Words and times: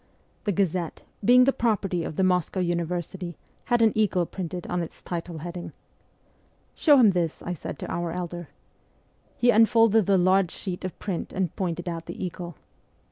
The 0.45 0.51
Gazette, 0.51 1.03
being 1.23 1.43
the 1.43 1.53
property 1.53 2.03
of 2.03 2.15
the 2.15 2.23
Moscow 2.23 2.59
University, 2.59 3.37
had 3.65 3.83
an 3.83 3.91
eagle 3.95 4.25
printed 4.25 4.65
on 4.65 4.81
its 4.81 4.99
title 5.03 5.37
heading.' 5.37 5.73
Show 6.73 6.97
him 6.97 7.11
this,' 7.11 7.43
I 7.43 7.53
said 7.53 7.77
to 7.77 7.87
our 7.91 8.11
elder. 8.11 8.47
He 9.37 9.51
unfolded 9.51 10.07
the 10.07 10.17
large 10.17 10.49
sheet 10.49 10.83
of 10.83 10.97
print 10.97 11.31
and 11.31 11.55
pointed 11.55 11.87
out 11.87 12.07
the 12.07 12.25
eagle. 12.25 12.55